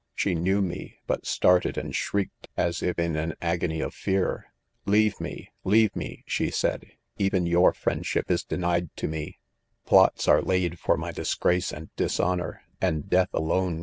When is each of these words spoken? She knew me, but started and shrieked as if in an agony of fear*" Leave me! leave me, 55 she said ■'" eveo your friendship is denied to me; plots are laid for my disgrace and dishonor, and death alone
She 0.15 0.33
knew 0.33 0.63
me, 0.63 0.97
but 1.05 1.27
started 1.27 1.77
and 1.77 1.95
shrieked 1.95 2.47
as 2.57 2.81
if 2.81 2.97
in 2.97 3.15
an 3.15 3.35
agony 3.39 3.81
of 3.81 3.93
fear*" 3.93 4.47
Leave 4.87 5.21
me! 5.21 5.51
leave 5.63 5.95
me, 5.95 6.23
55 6.25 6.25
she 6.25 6.49
said 6.49 6.91
■'" 7.19 7.29
eveo 7.29 7.47
your 7.47 7.71
friendship 7.71 8.31
is 8.31 8.43
denied 8.43 8.89
to 8.95 9.07
me; 9.07 9.37
plots 9.85 10.27
are 10.27 10.41
laid 10.41 10.79
for 10.79 10.97
my 10.97 11.11
disgrace 11.11 11.71
and 11.71 11.95
dishonor, 11.97 12.63
and 12.81 13.11
death 13.11 13.29
alone 13.31 13.79